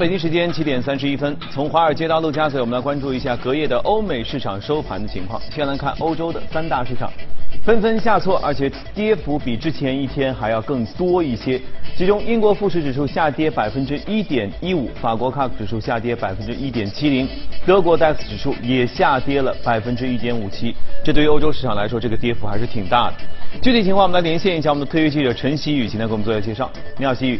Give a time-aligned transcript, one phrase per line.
[0.00, 5.38] 北京时间七点三十一分，从华尔街到陆家嘴，我们来关注一下隔夜的欧美市场收盘的情况。
[5.50, 7.12] 先来看欧洲的三大市场，
[7.62, 11.60] 纷纷下挫，而且跌幅比之前一天还要更多一些。
[11.98, 17.28] 其中，英国富时指数下跌百分之一点一五，法国 CAC 指数下跌百分之一点七零，
[17.66, 20.74] 德国 DAX 指数也下跌了百分之一点五七。
[21.04, 23.16] 这对于欧洲市场来说，这个跌幅还是挺大的。
[23.60, 26.70] 具体情况，我们来连线一下我们的特约记者陈曦宇，今天给我们做一下介绍。
[26.96, 27.38] 你好，曦宇。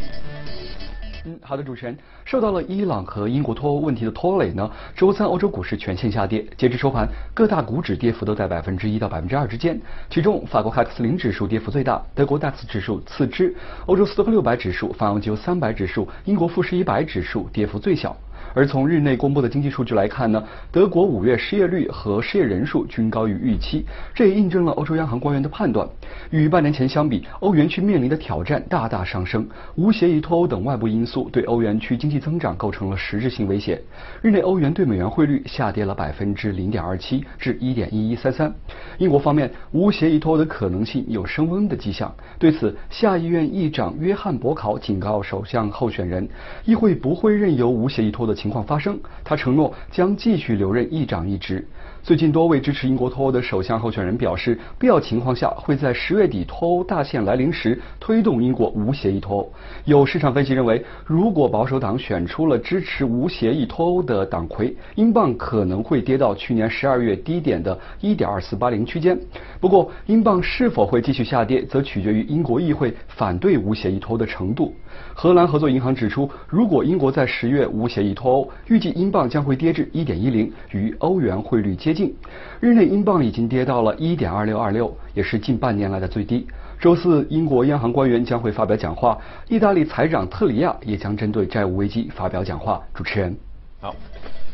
[1.25, 1.97] 嗯，好的，主持人。
[2.31, 6.45] 受到了伊朗和英国脱欧问题的拖累呢，周三欧洲股市全线下跌。
[6.55, 9.77] 截至收盘，各大股指跌幅都在百分之一到百分之二之间。
[10.09, 13.53] 其中，法国 CAC 40指数跌幅最大，德国 DAX 指数次之，
[13.85, 18.15] 欧洲斯托克六百指数、法国 Q 三百指数、英国富时一百指数跌幅最小。
[18.53, 25.87] 而从日内公布的经济数据来看呢，德国五月失业率和失业人数均高于预期，这也印证了欧洲央行官员的判断。
[26.31, 33.81] 与半年前相比，欧元区面临的挑战大大上升，无协议脱欧等外部因素对欧元区经济增长构成了实质性威胁。
[34.21, 38.53] 日内欧元对美元汇率下跌了百分之零点二七至一点一一三三。
[38.97, 42.13] 英国方面，无协议脱欧的可能性有升温的迹象。
[42.37, 46.27] 对此，下议院议长约翰伯考警告首相候选人，
[46.65, 48.35] 议会不会任由无协议脱的。
[48.41, 51.63] 情况发生，他承诺将继续留任议长一职。
[52.01, 59.53] 最近，多位支持英国脱欧的首相候选人表示，必要情况下会在十月底脱欧大限来临时推动英国无协议脱欧。
[59.85, 69.15] 有市场分析认为，如果保守党选出了支持无协议脱欧的党魁，英镑可能会跌到去年十二月低点的一点二四八零区间。
[69.59, 74.73] 不过，英镑是否会继续下跌，则取决于英国议会反对无协议脱欧的程度。
[75.13, 81.93] 荷兰合作银行指出，如果英国在十月无协议脱欧，预计英镑将会跌至一点一零，与欧元汇率接。
[81.93, 82.15] 近，
[82.59, 86.47] 日内英镑已经跌到了一点二六二六，也是近半年来的最低。
[86.79, 89.17] 周四，英国央行官员将会发表讲话，
[89.47, 92.81] 意大利财长特里亚也将针对债务危机发表讲话。
[92.93, 93.37] 主持人，
[93.79, 93.93] 好，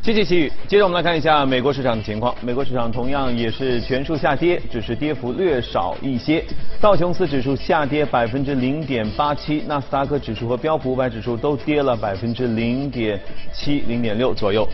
[0.02, 0.52] 谢谢齐宇。
[0.66, 6.42] 接着我们来看一下美国市场的情况，美国市场同样也是全数下跌，只是跌幅略少一些。
[6.80, 13.20] 道琼斯指数下跌百分之零点八七，纳斯达克指数和标普五百指数都跌了百分之零点
[13.52, 14.66] 七、零点六左右。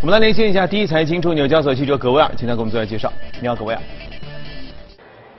[0.00, 3.12] 我们来连线一下第一财经驻纽交所记者葛威尔，请他给我们做一下介绍。
[3.40, 3.80] 你好，葛威尔。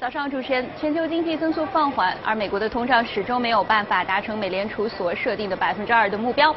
[0.04, 6.54] 早上，主持人，全球经济增速放缓，而美国的通胀始终没有办法达成美联储所设定的百分之二的目标，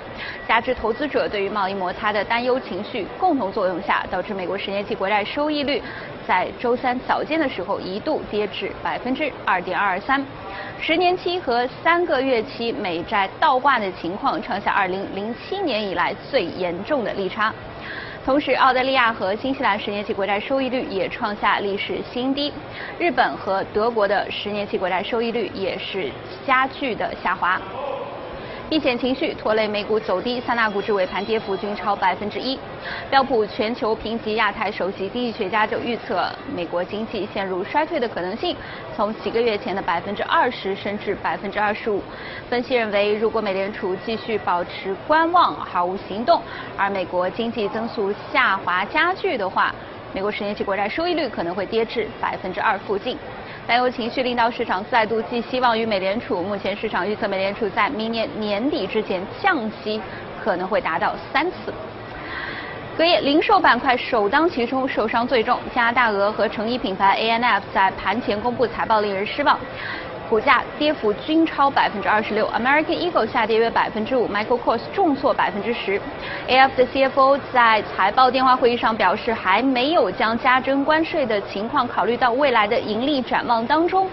[0.48, 5.80] 加之投资者对于贸易摩擦的担忧情绪共同作用下，导致美国十年期国债收益率
[6.26, 10.26] 在周三早间的时候一度跌至百分之二点二三，
[10.80, 17.54] 十年期和三个月期美债倒挂的情况创下二零零七年以来最严重的利差。
[18.26, 22.52] 同时，澳大利亚和新西兰十年期国债收益率也创下历史新低，
[22.98, 26.10] 日本和德国的十年期国债收益率也是
[26.44, 27.56] 加剧的下滑。
[28.68, 32.58] 避险情绪拖累美股走低，三大股指尾盘跌幅均超百分之一。
[33.08, 38.56] 标普全球评级亚太首席经济学家就预测，美国经济陷入衰退的可能性
[38.96, 42.02] 从几个月前的百分之二十升至百分之二十五。
[42.50, 46.42] 分析认为，如果美联储继续保持观望，毫无行动，
[46.76, 49.72] 而美国经济增速下滑加剧的话，
[50.12, 53.16] 美国十年期国债收益率可能会跌至百分之二附近。
[53.66, 56.40] 担忧情绪令到市场再度寄希望于美联储。
[56.40, 60.00] 目前市场预测美联储在明年年底之前降息
[60.40, 61.74] 可能会达到三次。
[62.96, 65.58] 隔夜零售板块首当其冲，受伤最重。
[65.74, 69.58] 加拿大鹅和成衣品牌 A N F 在盘前公布财报令人失望。
[70.28, 76.00] 股价跌幅均超百分之二十六，American Eagle 下跌约百分之五，Michael Kors 重挫百分之十。
[76.48, 84.08] AF 的 CFO 在财报电话会议上表示，还没有将加征关税的情况考虑到未来的盈利展望当中。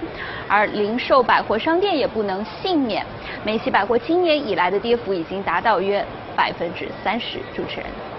[0.47, 3.03] 而零售百货商店也不能幸免，
[3.43, 6.05] 梅西百货今年以来的跌幅已经达到约
[6.35, 7.39] 百分之三十。
[7.55, 8.12] 主持人。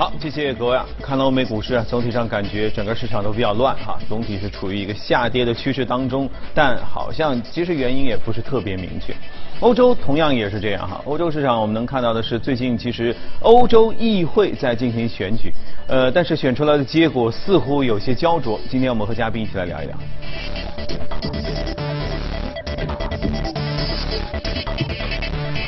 [0.00, 0.86] 好，谢谢各位啊。
[1.02, 9.14] 看了欧美股市啊，总体上感觉整个市场都比较乱哈，总体是处于一个下跌的趋势当中，但好像其实原因也不是特别明确。
[9.60, 15.52] 欧洲同样也是这样哈，欧洲市场我们能看到的是，最近其实欧洲议会在进行选举，
[15.86, 18.58] 呃，但是选出来的结果似乎有些焦灼。
[18.70, 19.94] 今天我们和嘉宾一起来聊一聊。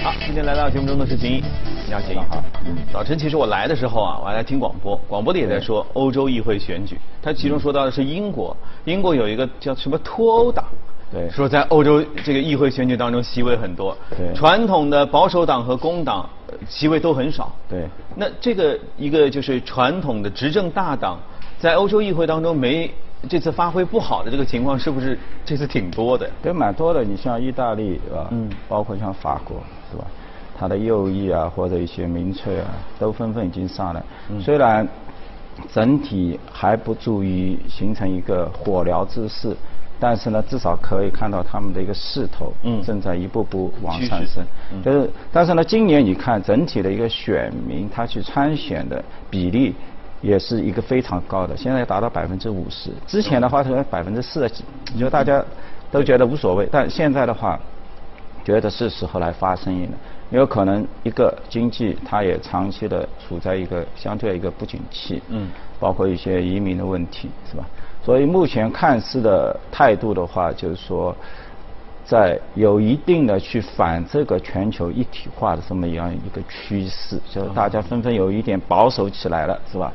[0.02, 1.44] 好，今天来到节目中的是秦毅。
[1.92, 2.18] 你好，秦毅。
[2.20, 2.42] 好。
[2.90, 6.98] 早晨，其实我来的时候啊，我还在听广播，广播里也在说欧洲议会选举。
[7.20, 10.64] 他其中说到的是英国，英国有一个叫什么脱欧党，
[11.12, 13.94] 对，说在欧洲这个议会选举当中席位很多。
[14.16, 14.32] 对。
[14.34, 16.26] 传统的保守党和工党
[16.66, 17.52] 席位都很少。
[17.68, 17.86] 对。
[18.16, 21.18] 那这个一个就是传统的执政大党，
[21.58, 22.90] 在欧洲议会当中没
[23.28, 26.30] 这次发挥不好的这个情况，是不是这次挺多的？
[26.42, 27.04] 对，蛮多的。
[27.04, 28.28] 你像意大利，对吧？
[28.30, 28.48] 嗯。
[28.66, 29.62] 包括像法国，
[29.92, 30.06] 对吧？
[30.62, 34.00] 它的右翼啊或者一些民粹啊都纷纷已经上来。
[34.40, 34.86] 虽然
[35.72, 39.56] 整体还不足以形成一个火燎之势，
[39.98, 42.52] 但是呢，至少可以看到他们的一个势头
[42.86, 44.46] 正在一步步往上升。
[44.84, 49.74] 就是，但是呢，今年你看整体的一个选民他去参选的比例
[50.20, 52.92] 也是一个非常高的，现在达到百分之五十。
[53.04, 54.62] 之前的话是百分之四十几，
[54.96, 55.44] 就大家
[55.90, 57.58] 都觉得无所谓，但现在的话。
[58.44, 59.96] 觉得是时候来发声音了，
[60.38, 65.49] 有可能一个经济它也长期的处在一个相对一个不景气，嗯，
[65.79, 67.64] 包括一些移民的问题，是吧？
[68.02, 71.14] 所以目前看似的态度的话，就是说，
[72.05, 79.93] 在有一定的去反这个全球一体化的这么样一个趋势，就是大家纷纷有一点保守起来了，是吧？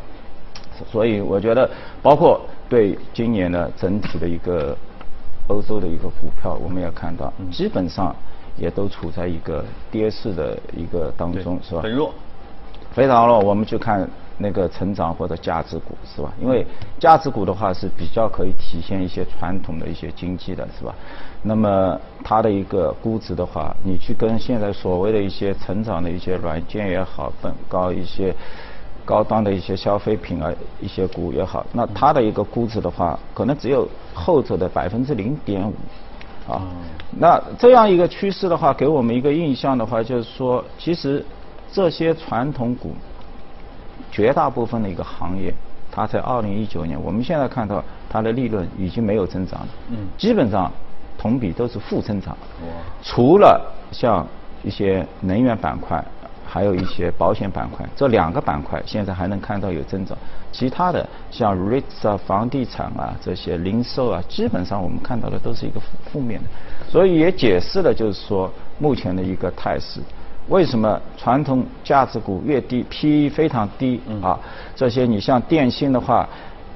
[0.91, 1.67] 所以我觉得，
[2.03, 2.39] 包括
[2.69, 4.77] 对今年的整体的一个
[5.47, 8.15] 欧洲的一个股票，我们也看到，基本上。
[8.57, 11.81] 也都处在一个跌势的一个当中，是吧？
[11.81, 12.11] 很弱，
[12.91, 13.39] 非常弱。
[13.39, 14.07] 我们去看
[14.39, 16.31] 那个成长或者价值股，是吧？
[16.41, 16.65] 因为
[16.99, 20.93] 价值股的话是比较可以体现一些传统的一些经济的，是吧？
[21.43, 28.35] 那么它的一个估值的话，你去跟现在所谓的一些成长的一些软件也好，分高一些
[29.05, 30.51] 高端的一些消费品啊
[30.81, 35.73] 一些股也好，那它的一个估值的话，可能只有后者的百分之零点五。
[36.47, 36.61] 啊，
[37.19, 41.23] 那这样一个趋势的话，给我们一个印象的话，就是说，其实
[41.71, 42.95] 这些传统股
[44.11, 45.53] 绝大部分的一个行业，
[45.91, 50.71] 它在二零一九年，我们现在看到它的利润已经没有增长了，嗯，基本上
[51.17, 52.37] 同比都是负增长，
[53.03, 53.61] 除了
[53.91, 54.25] 像
[54.63, 56.03] 一些能源板块。
[56.47, 60.17] 还有一些保险板块，这两个板块现在还能看到有增长，
[60.51, 66.47] 其他的像 REITs 啊、房地产啊这些零售啊，基本上我们看到的都是一个负负面的，
[66.89, 68.49] 所以也解释了就是说
[68.79, 69.99] 目前的一个态势。
[70.47, 74.39] 为什么传统价值股越低，PE 非常低啊？
[74.73, 76.27] 这些你像电信的话，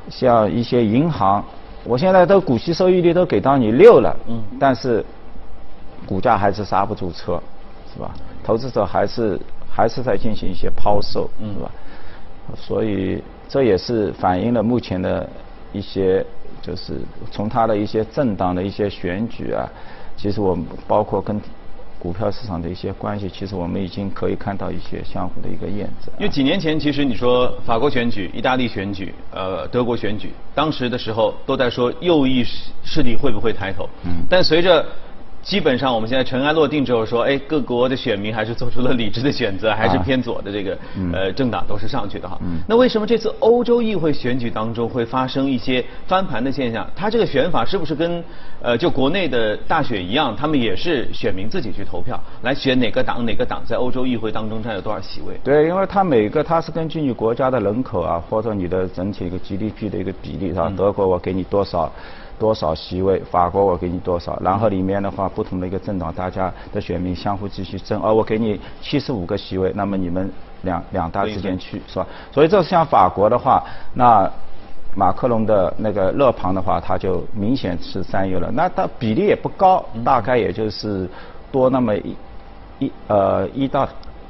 [0.09, 1.41] 像一些银行，
[1.85, 5.03] 我现在都股息收益率都给到你六了，嗯，但是
[6.06, 7.41] 股价还是刹不住车，
[7.94, 8.12] 是吧？
[8.44, 9.39] 投资者还是。
[9.71, 11.71] 还是在进行一些抛售，是吧？
[12.56, 15.27] 所以这也是反映了目前的
[15.71, 16.25] 一些，
[16.62, 17.00] 就是
[17.31, 19.65] 从它的一些政党的一些选举啊，
[20.18, 21.39] 其实我们包括跟
[21.97, 26.12] 股票市场的一些关系，其实我们已经可以看到一些相互的一个验证。
[26.17, 32.44] 因为几年前，其实你说法国选举、意大利选举、呃德国选举，当时的时候都在说右翼
[32.83, 34.83] 势力会不会抬头，嗯，但随着
[35.41, 40.77] 基本上我们现在尘埃落定之后说，哎，各国的选民还是做出了理智的选择，还是偏左的这个
[41.11, 42.39] 呃政党都是上去的哈。
[42.67, 46.88] 那为什么这次欧洲议会选举当中会发生一些翻盘的现象？
[46.95, 48.23] 它这个选法是不是跟
[48.61, 50.35] 呃就国内的大选一样？
[50.35, 55.35] 他们也是选民自己去投票来选哪个党哪个党在欧洲议会当中占有多少席位？
[55.43, 60.71] 对，因为它每个它是根据你国家的人口啊，或者你的整体一个 GDP 的一个比例是吧？
[60.77, 61.91] 德国我给你多少？
[62.41, 63.19] 多少席位？
[63.19, 64.35] 法国我给你多少？
[64.41, 68.01] 然后里面的话，不同的一个政党，大家的选民相互继续争。
[68.01, 70.27] 哦我给你七十五个席位，那么你们
[70.63, 72.07] 两两大之间去是吧？
[72.31, 74.27] 所以这像法国的话，那
[74.95, 78.50] 马克龙的那个勒庞的话，他就明显是占优了。
[78.51, 81.07] 那他比例也不高，大概也就是
[81.51, 82.15] 多那么一
[82.79, 83.88] 一呃一到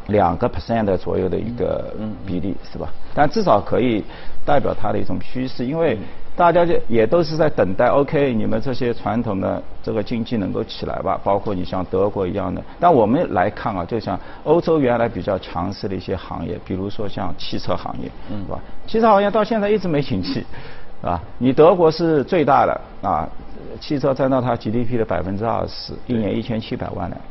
[0.07, 1.93] 两个 percent 的左右的一个
[2.25, 2.89] 比例是吧？
[3.13, 4.03] 但至少可以
[4.43, 5.97] 代表他的一种趋势，因为。
[6.33, 11.19] 大家就也都是在等待，OK，你们这些传统的这个经济能够起来吧？
[11.23, 12.61] 包括你像德国一样的。
[12.79, 18.59] 但我们来看啊，就像欧洲原来比较强势的一些行业，比如说像汽车行业，嗯是吧？
[18.87, 20.45] 汽车行业到现在一直没景气，是
[21.05, 21.21] 吧？
[21.37, 23.27] 你德国是最大的啊，
[23.81, 27.21] 汽车占到它 GDP 的百分之二十，一年一千七百万辆。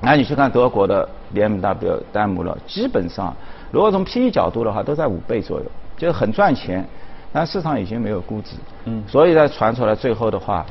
[0.00, 3.34] 那你去看德国的 BMW、戴姆勒，基本上
[3.70, 6.84] 如果从 PE 角度的话，都在五倍左右，就是很赚钱。
[7.36, 10.64] 但市场已经没有估值，嗯，所以在传出来最后的话，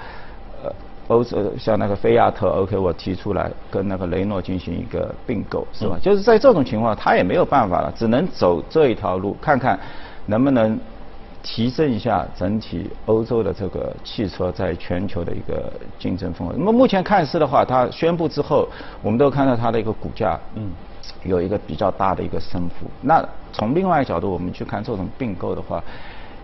[0.63, 0.71] 呃，
[1.09, 5.97] 欧洲像那个菲亚特，OK，我提出来跟那个雷诺进行一个并购，是吧？
[6.01, 9.77] 就是在这种情况，他也没有办法了，只能走这一条路，看看
[10.25, 10.79] 能不能
[11.41, 16.55] 提振一下整体欧洲的这个汽车在全球的一个竞争氛围。
[16.57, 18.65] 那么目前看似的话，他宣布之后，
[19.01, 20.71] 我们都看到它的一个股价，嗯，
[21.25, 22.89] 有一个比较大的一个升幅。
[23.01, 25.83] 那从另外一个角度，我们去看这种并购的话。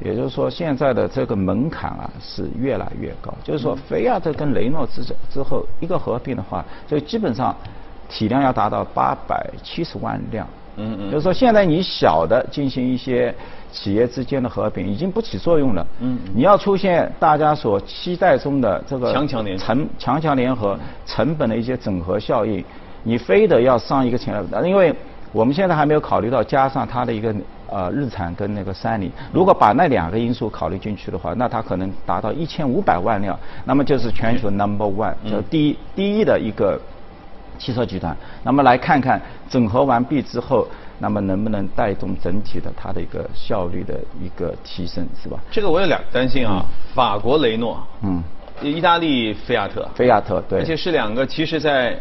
[0.02, 3.34] 也就是说，现在的这个门槛啊是越来越高。
[3.44, 7.56] 就是说，菲亚特跟雷诺之之后一个合并的话，就基本上
[8.08, 10.48] 体量要达到八百七十万辆。
[10.78, 11.12] 嗯嗯。
[11.12, 13.34] 就是说，现在你小的进行一些
[13.72, 15.86] 企业之间的合并已经不起作用了。
[16.00, 16.18] 嗯。
[16.34, 22.64] 你要出现大家所期待中的这个强强联成强强联合成本的一些整合效应，
[23.04, 24.96] 你非得要上一个前来，因为
[25.32, 27.34] 我们现在还没有考虑到加上它的一个
[27.68, 36.80] 呃日产跟那个三菱，如果把那两个因素考虑进去的话，那它可能达到一千五百万辆，那么就是全球 number one，就第一第一的一个
[37.58, 38.16] 汽车集团。
[38.44, 40.68] 那么来看看整合完毕之后。
[41.02, 45.40] 那么能不能带动整体的它的一个效率的一个提升，是吧？
[45.50, 46.62] 这个我有两担心啊，
[46.94, 48.22] 法国雷诺，嗯，
[48.62, 51.98] 意大利菲亚特，菲亚特对，而且是两个其实在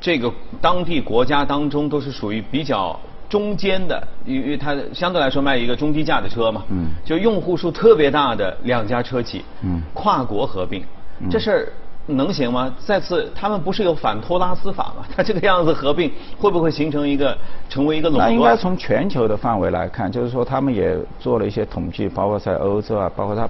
[0.00, 2.98] 这个当地国家当中都是属于比较
[3.28, 10.82] 中间的，因为它相对来说卖一个中低价的车嘛，嗯，就用户数特别大的两家车企，嗯，跨国合并，
[11.30, 11.72] 这事儿。
[12.08, 12.72] 能行吗？
[12.78, 15.04] 再次，他们不是有反托拉斯法吗？
[15.16, 17.36] 他这个样子合并，会不会形成一个
[17.68, 18.28] 成为一个垄断？
[18.28, 23.48] 那应该从全球的范围来看，就是说他们也做了一些统计，包括在欧洲啊，包括他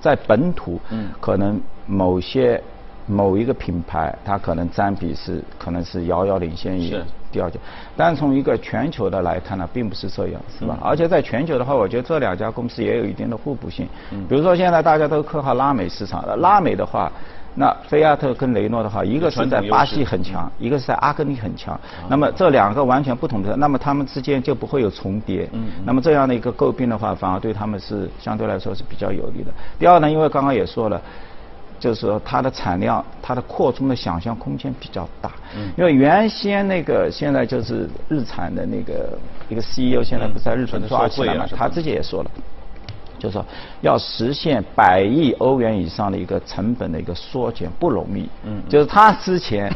[0.00, 2.60] 在本土，嗯，可能某些
[3.06, 6.96] 某一个品牌，它可能占比是可能是遥遥领先于
[7.30, 7.58] 第二家。
[7.96, 10.78] 但从一个全球的来看呢，并不是这样，是吧？
[10.82, 13.88] 而且在全球的话，我觉得这两家公司也有一定的互补性。
[14.10, 14.24] 嗯。
[14.28, 17.10] 比如说现在大家都看好拉美市场，拉美的话。
[17.54, 21.78] 那菲亚特跟雷诺的话，一个是在巴西很强，一个是在阿根廷很强。
[22.08, 25.46] 那么这两个完全不同的，那么他们之间就不会有重叠。
[25.52, 25.64] 嗯。
[25.84, 29.52] 那么这样的一个诟病的话，反而对他们是相对来说是比较有利的。
[29.78, 30.98] 第二呢，因为刚刚也说了，
[31.82, 35.32] 就是说它的产量、它的扩充的想象空间比较大。
[35.56, 35.72] 嗯。
[35.76, 42.30] 因为原先那个现在就是日产的那个一个 CEO，现在不在日本抓起来嘛，他自己也说了。
[43.18, 43.44] 就是说，
[43.80, 48.28] 要实现百亿欧元以上的一个成本的一个缩减不容易。
[48.44, 49.72] 嗯，就是他之前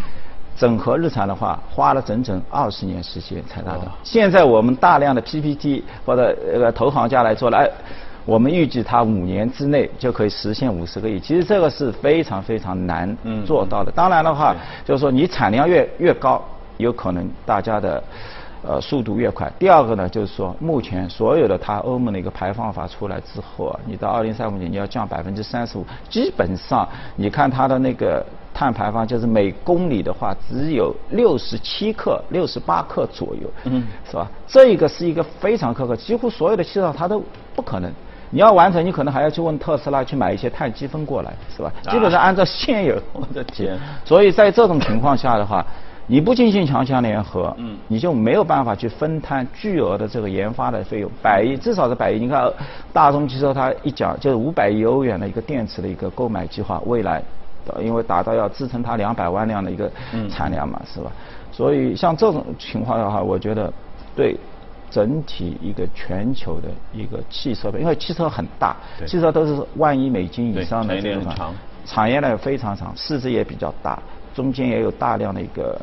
[0.56, 3.82] 整合日产的话，花了整整二十年时间才达到。
[4.02, 7.70] 现在我们大量的 PPT 或者那个投行家来做了，哎，
[8.26, 11.18] 我们预计它五年之内就可以实现五十个亿。
[11.18, 13.16] 其实这个是非常非常难
[13.46, 13.90] 做到的。
[13.90, 14.54] 当然的话，
[14.84, 16.44] 就是说你产量越越高，
[16.76, 18.04] 有可能大家的。
[18.66, 19.52] 呃，速度越快。
[19.60, 34.28] 第二个呢，就是说，目前所有的它欧盟的一个排放法出来之后啊，你到二零三五年你要降百分之三十五，基本上你看它的那个碳排放，就是每公里的话只有六十七克、六十八克左右，嗯，是吧？
[34.48, 37.22] 这一个是一个非常苛刻，几乎所有的汽车它都
[37.54, 37.92] 不可能。
[38.30, 41.72] 你要完成，你可能还要去问特斯拉去买一些碳积分过来，是吧？
[41.90, 43.78] 基本上按照现有，我的天！
[44.04, 45.64] 所以在这种情况下的话。
[46.08, 52.20] 你不进行强强联合，嗯，你就没有办法去分摊巨额的这个研发的费用，百亿至少是百亿。
[52.20, 52.48] 你看，
[52.92, 57.20] 大众汽车它一讲就是五百亿欧元的一个电池的一个购买计划，未来，
[57.80, 59.90] 因为达到要支撑它两百万辆的一个
[60.30, 61.10] 产量嘛，是吧？
[61.50, 63.72] 所以像这种情况的话，我觉得
[64.14, 64.36] 对
[64.90, 68.76] 整体一个全球的一个汽车的，因为汽车很大，
[69.06, 71.24] 汽车都是万亿美金以上的这种
[71.84, 73.98] 产业链非常长，市值也比较大，
[74.34, 75.80] 中间也有大量的一个。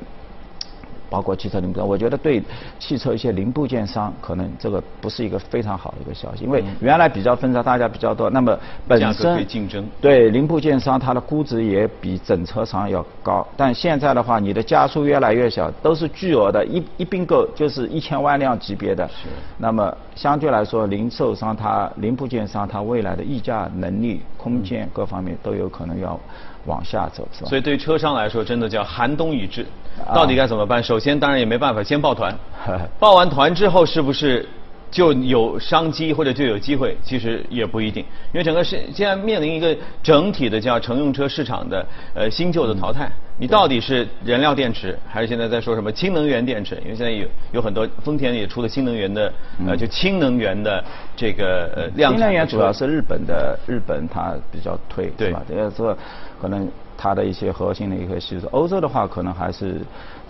[1.13, 2.41] 包括汽车零部件，我觉得对
[2.79, 19.29] 汽车一些零部件商可能这个不是一个非常好的一个消息，因为原来比较分散，大家比较多，那么本身竞争对零部件商它的估值也比整车厂要高，但现在的话，你的加速越来越小，都是巨额的，一一并购就是一千万辆级别的，是，
[19.59, 26.19] 那么相对来说，零售商它零部件商它未来的溢价能力、空间各方面都有可能要。
[26.65, 27.49] 往下走是吧？
[27.49, 29.65] 所以对车商来说，真的叫寒冬已至，
[30.13, 30.81] 到底该怎么办？
[30.83, 32.35] 首先，当然也没办法，先抱团，
[32.99, 34.47] 抱完团之后，是不是？
[34.93, 41.83] 就有商机或者就有机会，其实也不一定，因为整个是现在面临一个整体的叫乘用车市场的
[42.13, 43.11] 呃新旧的淘汰。
[43.39, 46.75] 你到底是燃料电池，还是现在在说什么氢能源电池？
[46.83, 49.33] 因为现在有有很多丰田也出了新能源的
[49.65, 50.83] 呃就氢能源的
[51.15, 55.41] 这个呃量氢能源主要是日本的日本它比较推对吧？
[55.49, 55.97] 这个说
[56.39, 56.69] 可能
[57.03, 59.81] 它的一些核心的一个系数，欧洲的话可能还是。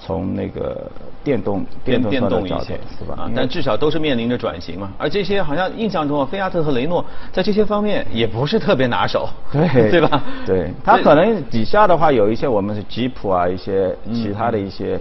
[0.05, 0.91] 从那个
[1.23, 3.15] 电动电动电动一些是吧？
[3.17, 4.91] 啊，但至少都是面临着转型嘛。
[4.97, 9.61] 而这些好像印象中，菲亚特和雷诺在这些方面也不是特别拿手，对
[9.91, 10.21] 对吧？
[10.45, 14.99] 对，它可能底下的话有一些我们是吉普啊，一些其他的一些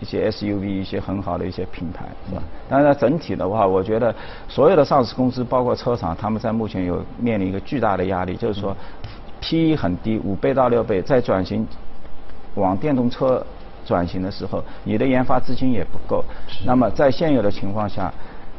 [0.00, 2.42] 一些 SUV 一些很好的一些品牌是吧？
[2.70, 4.14] 但是整体的话，我觉得
[4.48, 8.74] 所有的上市公司包括车厂，他们在目前有面临一个巨大的压力，就是说
[9.40, 11.66] P/E 很低，五倍到六倍，在转型
[12.54, 13.44] 往电动车。
[13.86, 16.22] 转型的时候，你的研发资金也不够。
[16.66, 18.12] 那么在现有的情况下，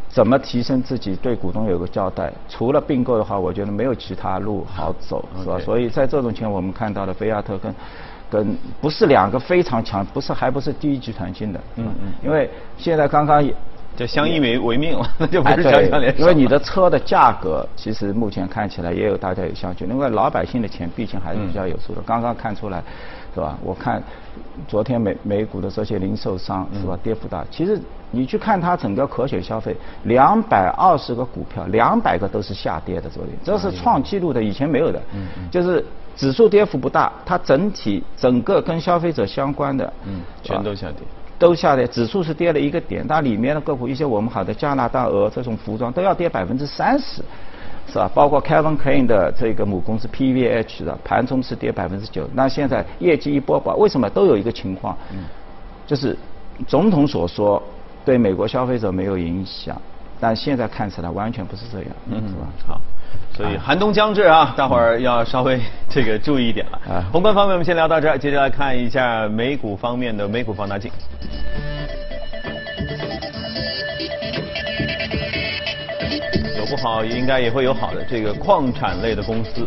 [0.10, 2.34] 怎么提升自己，对股东有个交代？
[2.48, 5.60] 除了并购的话，我觉得没有其他路好走，是吧？
[5.60, 7.76] 所以在这种情况，我们看到的菲亚特跟
[8.28, 11.60] 跟不是两个非常强，不是还不是第一集团进的。
[11.76, 12.12] 嗯嗯。
[12.24, 13.48] 因为现在刚刚
[14.00, 16.20] 就相依为为命了，那就不是强强联手。
[16.20, 22.02] 因为你的车的价格，其实目前看起来也有大家有相距，因为老百姓的钱毕竟还是比较有数的。
[22.06, 22.82] 刚刚看出来。
[23.32, 23.56] 是吧？
[23.64, 24.02] 我看
[24.68, 27.46] 昨天美美股的这些零售商是吧，跌幅大。
[27.52, 27.80] 其实
[28.10, 29.76] 你去看它整个可选消费，
[30.06, 35.00] 两百二十个股票，两百个都是下跌的，昨天这是创纪录的，以前没有的。
[35.14, 35.50] 嗯嗯。
[35.52, 40.98] 就是指数跌幅不大，它整体整个跟消费者相关的，嗯，全都下跌。
[41.40, 47.24] 都下跌，指数是跌了一个点，但里面的个股，一些我们好的加拿大鹅这种服装都要跌百分之三十，
[47.88, 48.12] 是吧？
[48.14, 54.96] 包括 Kevin Klein 的这个母公司 PVH 的盘中是跌百分之九，那现在业绩一波爆，为什么都有一个情况？
[55.14, 55.24] 嗯，
[55.88, 56.16] 就是
[56.68, 57.64] 总统所说
[58.04, 59.82] 对美国消费者没有影响，
[60.20, 62.48] 但现在看起来完全不是这样，嗯，是吧？
[62.68, 62.82] 好。
[63.34, 65.60] 所以寒冬将至啊，大伙儿要稍微
[65.90, 66.82] 这个注意一点了。
[66.94, 70.92] 啊，宏观方面我们先聊到这儿，接着来看一下美股方面的美股放大镜。
[76.58, 78.04] 有不好，应该也会有好的。
[78.04, 79.66] 这个矿产类的公司，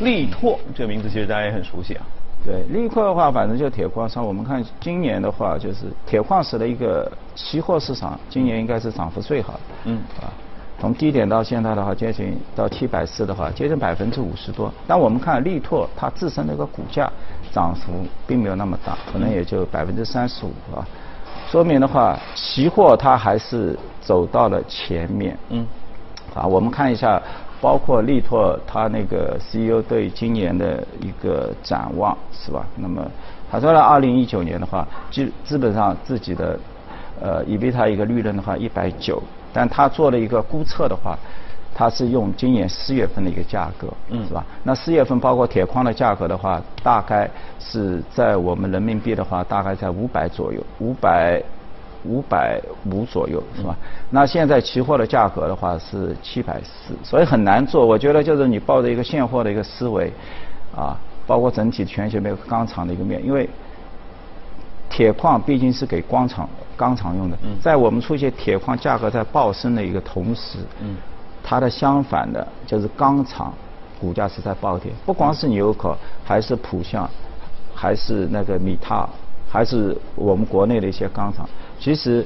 [0.00, 2.04] 力拓这个名字其实大家也很熟悉啊。
[2.44, 4.26] 对，力拓的话，反正就铁矿商。
[4.26, 9.60] 我们看今年的话，就是铁矿石的一个期货市场，今年应该是涨幅最好的。
[9.84, 10.26] 嗯，啊。
[10.80, 14.72] 从低点到现在的话，接近到七百四的话，接近百分之五十多。
[14.88, 17.08] 但我们看力拓它自身的一个股价
[17.52, 17.92] 涨幅
[18.26, 20.84] 并没有那么大，可能也就百分之三十五啊。
[21.48, 25.38] 说明的话，期货它还是走到了前面。
[25.50, 25.64] 嗯。
[26.34, 27.22] 啊，我们看一下，
[27.62, 32.66] 包括力拓他那个 CEO 对今年的一个展望是吧？
[32.74, 33.08] 那么
[33.48, 36.58] 他说了，二零一九年的话，基基本上自己的
[37.20, 39.22] 呃，以贝塔一个利润的话一百九。
[39.52, 41.16] 但他做了一个估测的话，
[41.72, 44.44] 他是用今年四月份的一个价格，嗯，是吧？
[44.64, 51.40] 那四月份包括铁矿的价格的话，大概是在我们人民币的话，大概在五百左右，五百
[52.04, 52.60] 五百
[52.90, 53.76] 五左右，是吧？
[54.10, 57.86] 那现在期货的价格的话是七百四，所以很难做。
[57.86, 60.12] 我觉得就是你抱着一个现货的一个思维，
[60.74, 63.48] 啊，包括整体全球没有钢厂的一个面，因为
[64.88, 66.48] 铁矿毕竟是给钢厂。
[66.74, 70.58] 钢厂用的，在我们出现铁矿价格在暴升的一个同时，
[71.40, 73.52] 它的相反的就是钢厂
[74.00, 77.08] 股价是在暴跌，不光是纽可，还是浦项，
[77.72, 79.08] 还是那个米塔，
[79.48, 81.48] 还是我们国内的一些钢厂，
[81.82, 82.24] 其实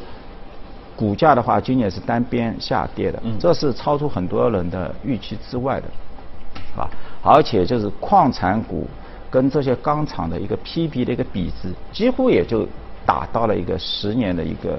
[0.95, 5.87] 股价的话今年是单边下跌的，这是超出很多人的预期之外的，
[6.81, 6.87] 啊，
[7.23, 8.87] 而且就是矿产股
[9.31, 12.69] 跟这些钢厂的一个 PB 的一个比值，几乎也就。
[13.07, 14.77] 达到了一个十年的一个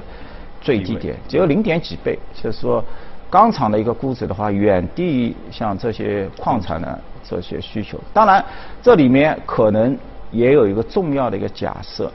[0.60, 2.84] 最低点，只有零点几倍，就是说
[3.30, 7.98] 钢厂的一个估值的话，远低于像这些矿产的这些需求。
[8.12, 8.44] 当然，
[8.82, 9.98] 这里面可能
[10.30, 12.12] 也有一个重要的一个假设，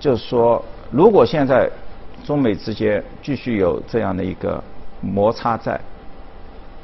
[0.00, 1.70] 就是说，如果现在
[2.26, 4.62] 中美之间继续有这样的一个
[5.00, 5.80] 摩擦在，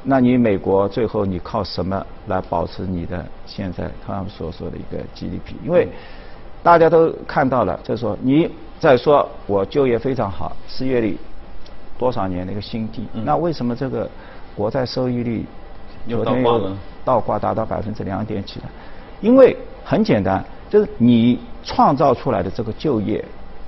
[0.03, 5.55] 那你美国最后你靠什么来保持你的现在他们所说的一个 GDP？
[5.61, 5.89] 因为
[6.63, 11.17] 大家都看到了，就是说你在说我就业非常好，失业率
[11.97, 14.09] 多少年的一个新低，那为什么这个
[14.55, 15.45] 国债收益率
[16.07, 16.71] 昨天又
[17.03, 18.65] 倒挂达到百分之两点几呢？
[19.19, 23.23] 因为很简单，就是你创造出来的这个就业，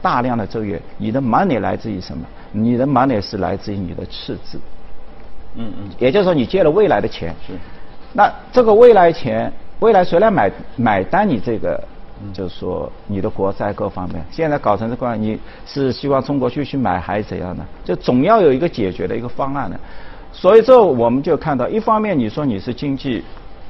[0.06, 2.24] 大量的就业，你的 money 来自于什么？
[2.52, 4.60] 你的 money 是来自于你的赤字。
[5.56, 5.90] 嗯嗯。
[5.98, 7.34] 也就是说，你借了未来的钱。
[7.48, 7.54] 是。
[8.14, 11.28] 那这个未来钱，未来谁来买买单？
[11.28, 11.84] 你这个？
[12.32, 17.66] 就是说你的国债各方面，现在搞成这样，你是希望中国继续买还是怎样呢？
[17.84, 19.78] 就总要有一个解决的一个方案的。
[20.32, 23.22] 所以这我们就看到，一方面你说你是经济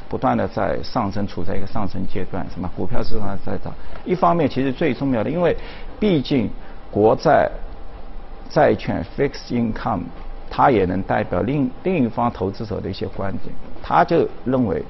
[0.07, 3.73] 不断的在上升，处在一个上升阶段，什么股票市场在涨；
[4.05, 5.57] 一方面其实最重要的，因为
[5.99, 6.49] 毕竟
[6.91, 7.49] 国债、
[8.49, 10.01] 债券、fixed income，
[10.49, 13.53] 它也能代表另另一方投资者的一些观点，
[13.83, 14.83] 他就认为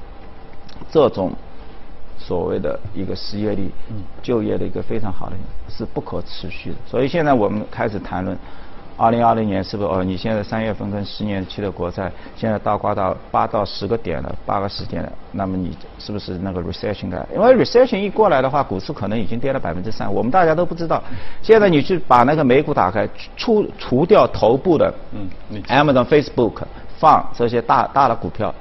[0.91, 1.31] 这种。
[2.17, 3.69] 所谓的一个失业率、
[4.23, 5.35] 就业的一个非常好的，
[5.69, 6.75] 是不可持续的。
[6.87, 8.35] 所以现在我们开始谈论，
[8.97, 9.89] 二零二零年是不是？
[9.89, 17.27] 哦，你现在三月份跟十年期的国债现在倒挂到八到十个点了，八个时点了，那么你是不是那个 recession 的？
[17.33, 21.01] 因为 recession 一过来的话，股市可能已经跌了百分之三，我们大家都不知道。
[21.41, 26.61] 现在你去把那个美股打开，除除掉头部的，嗯，Amazon、Facebook
[26.97, 28.53] 放这些大大的股票。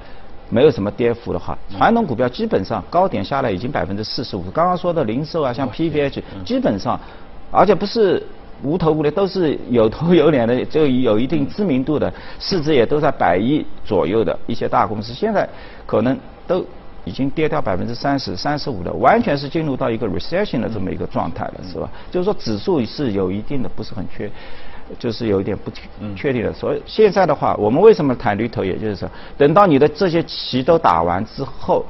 [0.51, 4.43] 没有什么跌幅的话，传统股票基本上高点下来已经百分之四十五。
[4.53, 7.01] 刚刚说的零售啊，像 PVH，基本上，
[7.51, 8.23] 而且不是
[8.65, 15.49] 无头无脸，都是有头有脸的，就有一定知名度的，市值也都在百亿左右的一些大公司，现在
[15.87, 16.65] 可能都
[17.05, 21.89] 已经跌掉百分之三十、三十五的，完全是进入到一个 recession 的这么一个状态了，是吧？
[22.11, 24.29] 就是说指数是有一定的不是很缺。
[24.99, 25.71] 就是有一点不
[26.15, 28.63] 确定的，所以现在的话，我们为什么谈绿头？
[28.63, 31.83] 也就是说，等到你的这些棋都打完之后，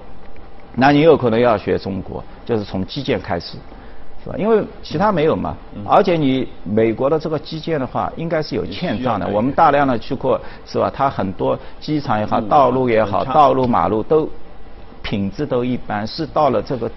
[0.77, 3.59] 那你有可能要学中国，就是从基建开始。
[4.25, 4.37] 是吧？
[4.39, 5.55] 因为其他没有嘛，
[5.87, 9.29] 而且你美国的这个基建的话，应该是有欠账的。
[9.29, 10.91] 我们大量的去过，是吧？
[10.93, 14.29] 它很多机场也好，道路也好，道路马路都
[15.03, 16.91] 品质都一般，是到了这个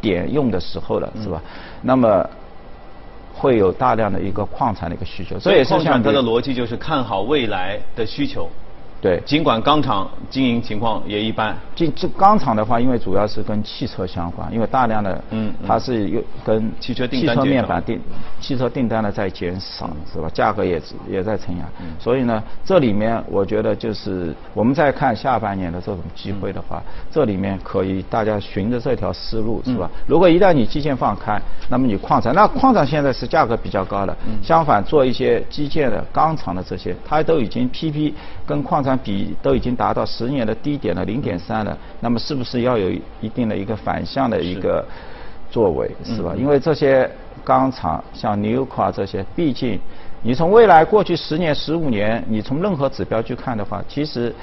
[0.00, 1.40] 点用的时候了，是吧？
[1.80, 2.28] 那么
[3.32, 5.38] 会有大量的一个矿产的一个需求。
[5.38, 8.48] 这也是像它的逻辑，就是看好未来的需求。
[9.04, 11.54] 对，尽管钢厂经营情况也一般。
[11.74, 18.00] 这这钢厂的话，因为主要是跟汽车相关，因为大量的，嗯，它是又跟汽车汽车面板订
[18.40, 20.30] 汽车订单呢在减少，是吧？
[20.32, 21.66] 价格也也在承压，
[21.98, 29.90] 所以呢，这里面我觉得就是我们在看下半年的这种机会的话，这里面可以大家循着这条思路，是吧？
[30.06, 31.38] 如果一旦你基建放开，
[31.68, 38.14] 那么你矿产，那矿产现在是价格比较高的，相反做一些基建的钢厂的这些，它都已经 PP
[38.46, 38.93] 跟矿产。
[38.98, 44.84] 比都已经达到十年的低点了，零点三了，那么是不是要有一定的一个反向的一个
[45.50, 46.34] 作为，是吧？
[46.36, 47.10] 因为这些
[47.44, 49.78] 钢厂像纽卡这些，毕竟
[50.22, 54.34] 你从未来过去十年、十五年，你从任何指标去看的话，其实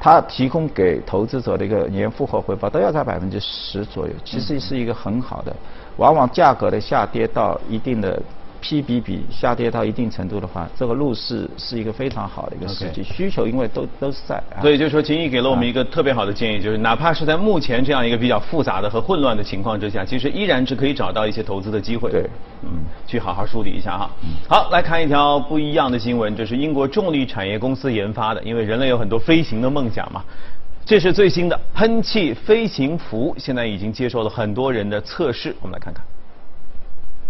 [0.00, 5.54] 它提供给投资者的一个年复合回报都要在百分之十左右，其实是一个很好的。
[5.96, 8.20] 往往价格的下跌到一定的。
[8.60, 14.42] P 比比下跌到一定程度的话，这个路是是一个非常好的一个时机，需求因为都都是在。
[14.60, 22.10] 所以就是说，秦毅给了我们一个特别好的建议，就是哪怕是在目前这样一个比较复杂的和混乱的情况之下，其实依然是可以找到一些投资的机会。
[22.10, 22.28] 对，
[22.62, 22.70] 嗯，
[23.06, 24.10] 去好好梳理一下哈。
[24.48, 30.22] 好，来看一条不一样的新闻，这是英国重力产业公司研发的，因为人类有很多飞行的梦想嘛。
[30.84, 36.02] 这是最新的喷气飞行服，现在已经接受了很多人的测试，我们来看看。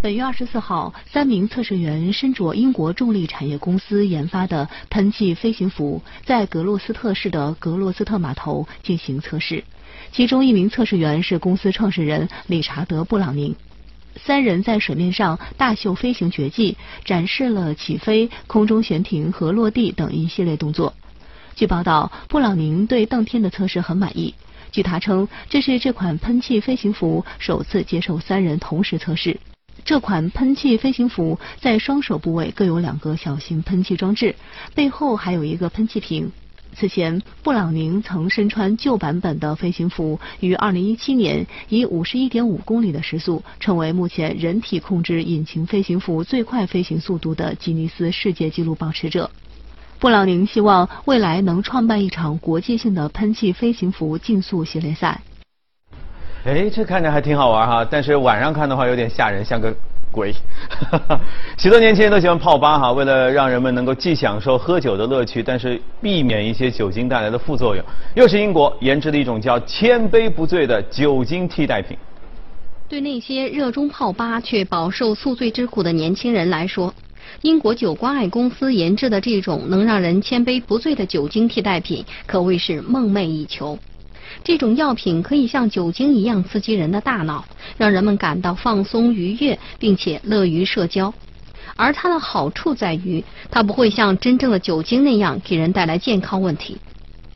[0.01, 9.65] 本月二十四号，三名测试员身着英国重力产业公司研发的喷气飞行服，在格洛斯特市的格洛斯特码头进行测试。
[10.13, 13.57] 其中一名测试员是公司创始人理查德·布朗宁。
[14.15, 20.95] 三人在水面上大秀飞行绝技，展示了起飞、空中悬停和落地等一系列动作。
[21.57, 24.33] 据报道，布朗宁对当天的测试很满意。
[24.71, 29.41] 据他称，这是这款喷气飞行服首次接受三人同时测试。
[29.89, 34.35] 这款喷气飞行服在双手部位各有两个小型喷气装置，
[34.75, 36.31] 背后还有一个喷气瓶。
[36.75, 49.31] 此前，布朗宁曾身穿旧版本的飞行服，于2017年以51.5公里的时速，成为目前人体控制引擎飞行服最快飞行速度的吉尼斯世界纪录保持者。
[49.99, 55.23] 布朗宁希望未来能创办一场国际性的喷气飞行服竞速系列赛。
[56.49, 59.71] 哎，这看着还挺好玩哈，但是晚上看的话有点吓人，像个
[60.11, 60.33] 鬼。
[61.59, 67.85] 许多年轻人都喜欢泡吧哈，为了让人们能够既享受喝酒的乐趣，但是避免一些酒精带来的副作用，
[68.15, 71.99] 又是英国研制的一种叫“千杯不醉”的酒精替代品。
[72.89, 76.95] 对那些热衷泡吧却饱受宿醉之苦的年轻人来说，
[77.43, 83.79] 英国酒关爱公司研制的这种能让人千杯不醉的酒精替代品，可谓是梦寐以求。
[84.45, 87.45] 这种药品可以像酒精一样刺激人的大脑，
[87.77, 91.13] 让人们感到放松愉悦，并且乐于社交。
[91.77, 96.79] 而它的好处在于，它不会像真正的酒精那样给人带来健康问题。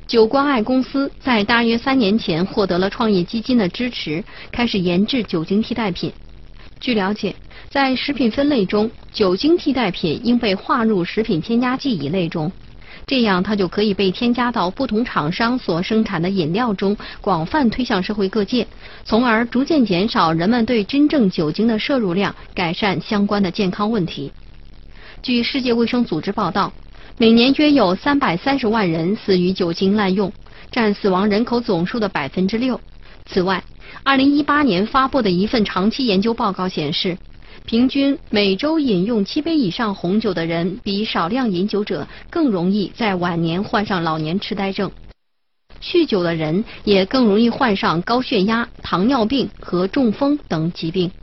[0.07, 6.13] 酒关爱公司在大约三年前获得了创业基金的支持，开始研制酒精替代品。
[6.81, 7.35] 据了解，
[7.71, 12.51] 在食品分类中，酒精替代品应被划入食品添加剂一类中。
[13.07, 18.67] 这样，它就可以被添加到不同厂商所生产的饮料中，广泛推向社会各界，
[19.05, 24.33] 从而逐渐减少人们对真正酒精的摄入量，改善相关的健康问题。
[25.23, 26.73] 据世界卫生组织报道，
[27.19, 30.33] 每年约有三百三十万人死于酒精滥用，
[30.71, 32.81] 占死亡人口总数的百分之六。
[33.27, 33.63] 此外，
[34.05, 37.19] 二零一八年发布的一份长期研究报告显示。
[37.65, 44.91] 平均每周饮用七杯以上红酒的人，比少量饮酒者更容易在晚年患上老年痴呆症。
[45.81, 51.13] 酗酒的人也更容易患上高血压、糖尿病和中风等疾病。